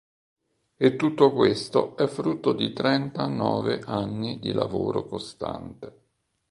E 0.77 0.95
tutto 0.95 1.31
questo 1.31 1.95
è 1.95 2.07
frutto 2.07 2.53
di 2.53 2.73
"trenta 2.73 3.27
nove 3.27 3.83
anni 3.85 4.39
di 4.39 4.51
lavoro 4.51 5.05
costante". 5.05 5.99